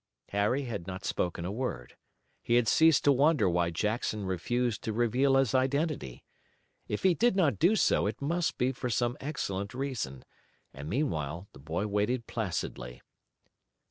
Harry 0.29 0.63
had 0.63 0.87
not 0.87 1.05
spoken 1.05 1.45
a 1.45 1.51
word. 1.51 1.95
He 2.41 2.55
had 2.55 2.67
ceased 2.67 3.03
to 3.03 3.11
wonder 3.11 3.47
why 3.47 3.69
Jackson 3.69 4.25
refused 4.25 4.81
to 4.83 4.93
reveal 4.93 5.35
his 5.35 5.53
identity. 5.53 6.23
If 6.87 7.03
he 7.03 7.13
did 7.13 7.35
not 7.35 7.59
do 7.59 7.75
so 7.75 8.07
it 8.07 8.19
must 8.19 8.57
be 8.57 8.71
for 8.71 8.89
some 8.89 9.15
excellent 9.19 9.75
reason, 9.75 10.25
and, 10.73 10.89
meanwhile, 10.89 11.49
the 11.53 11.59
boy 11.59 11.85
waited 11.85 12.25
placidly. 12.25 13.03